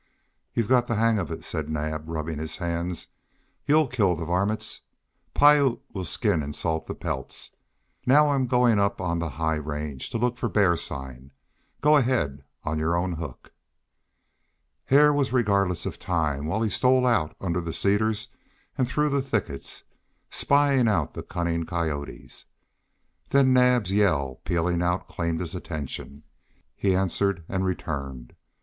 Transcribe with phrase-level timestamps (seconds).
[0.55, 3.09] "You've got the hang of it," said Naab, rubbing his hands.
[3.67, 4.81] "You'll kill the varmints.
[5.35, 7.55] Piute will skin and salt the pelts.
[8.07, 11.29] Now I'm going up on the high range to look for bear sign.
[11.81, 13.51] Go ahead, on your own hook."
[14.85, 17.05] Hare was regardless of time while he stole
[17.39, 18.29] under the cedars
[18.79, 19.83] and through the thickets,
[20.31, 22.45] spying out the cunning coyotes.
[23.29, 26.23] Then Naab's yell pealing out claimed his attention;
[26.75, 28.33] he answered and returned.